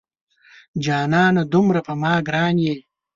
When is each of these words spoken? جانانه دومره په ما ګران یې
جانانه 0.83 1.43
دومره 1.53 1.79
په 1.87 1.93
ما 2.01 2.13
ګران 2.27 2.55
یې 2.65 2.75